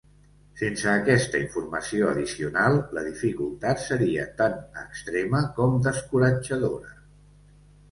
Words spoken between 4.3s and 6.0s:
tan extrema com